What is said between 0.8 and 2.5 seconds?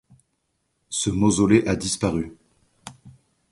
Ce mausolée a disparu.